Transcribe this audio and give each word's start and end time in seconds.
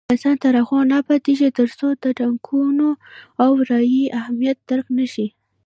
افغانستان 0.03 0.35
تر 0.43 0.53
هغو 0.61 0.79
نه 0.91 0.95
ابادیږي، 1.01 1.49
ترڅو 1.59 1.87
د 2.03 2.05
ټاکنو 2.19 2.89
او 3.43 3.51
رایې 3.69 4.05
اهمیت 4.19 4.57
درک 4.69 4.87
نشي. 4.97 5.27